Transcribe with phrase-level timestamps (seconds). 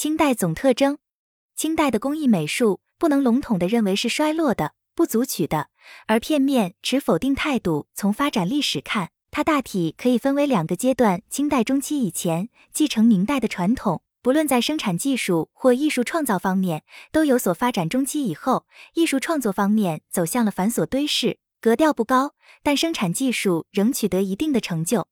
[0.00, 0.96] 清代总特征：
[1.54, 5.68] 清代的工艺美术不能笼统地认为是衰落的、不足取的，
[6.06, 7.86] 而片面持否定态度。
[7.92, 16.82] 从发展历史看，它大体可以分为两个阶段：清代中期以前，继承明代的传统，不论在生产技术或艺术创造方面
[17.12, 18.64] 都有所发展；中期以后，
[18.94, 22.32] 艺术创作方面走向了繁琐堆饰，格调不高，
[22.62, 25.08] 但生产技术仍取得一定的成就。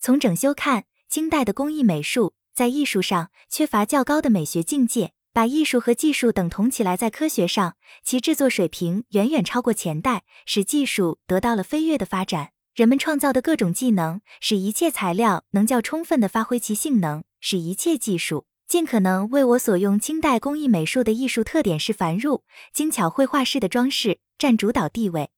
[0.00, 2.32] 从整修看，清代的工艺美术。
[2.54, 12.50] 在艺术上缺乏较高的美学境界，把艺术和技术等同起来，在科学上其制作水平远远超过前代，使技术得到了飞跃的发展。
[12.74, 19.98] 人们创造的各种技能，使一切材料能较充分的发挥其性能，使一切技术尽可能为我所用。
[19.98, 25.30] 清代工艺美术的艺术特点是繁缛、精巧绘画式的装饰占主导地位。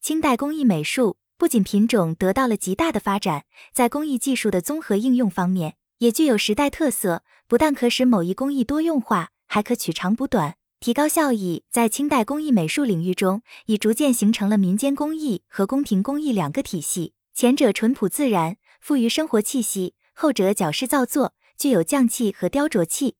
[0.00, 5.76] 清代工艺美术不仅品种得到了极大的发展，在工艺技术的综合应用方面。
[5.98, 11.64] 也具有时代特色，不但可使某一工艺多用化，还可取长补短，提高效益。
[11.70, 17.14] 在清代工艺美术领域中，已逐渐形成了民间工艺和宫廷工艺两个体系。
[17.34, 23.16] 前者淳朴自然，富于生活气息；后者矫饰造作，具有匠气和雕琢气。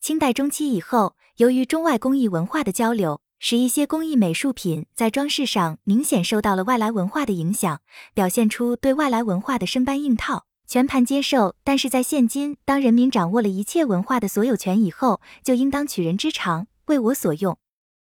[0.00, 7.80] 清代中期以后，由于中外工艺文化的交流，使一些工艺美术品在装饰上明显受到了外来文化的影响，
[8.14, 10.46] 表现出对外来文化的生搬硬套。
[10.72, 17.58] 全盘接受，但是在现今，当人民掌握了一切文化的所有权以后，就应当取人之长，为我所用。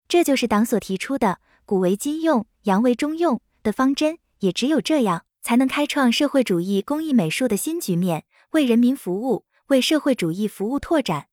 [0.07, 4.17] 这就是党所提出的“古为今用，洋为中用”的方针。
[4.39, 11.27] 也只有这样，才能开创社会主义工艺美术的新局面，为人民服务，为社会主义服务拓展。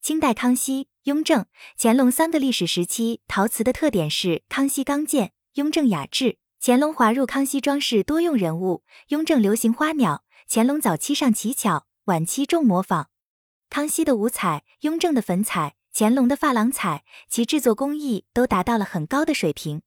[0.00, 1.44] 清代康熙、雍正、
[1.78, 6.38] 乾隆三个历史时期，陶瓷的特点是康熙刚健，雍正雅致。
[6.62, 10.24] 乾隆滑入康熙装饰多用人物，雍正流行花鸟。
[10.52, 13.08] 乾隆早期上奇巧，晚期重模仿。
[13.68, 19.82] 康熙的五彩，雍正的粉彩，乾隆的珐琅彩，其制作工艺都达到了很高的水平。